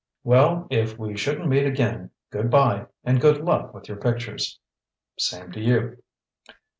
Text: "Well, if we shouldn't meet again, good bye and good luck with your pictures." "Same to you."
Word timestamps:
"Well, 0.23 0.65
if 0.71 0.97
we 0.97 1.15
shouldn't 1.15 1.47
meet 1.47 1.67
again, 1.67 2.09
good 2.31 2.49
bye 2.49 2.87
and 3.03 3.21
good 3.21 3.39
luck 3.41 3.71
with 3.71 3.87
your 3.87 3.97
pictures." 3.97 4.59
"Same 5.19 5.51
to 5.51 5.59
you." 5.61 5.97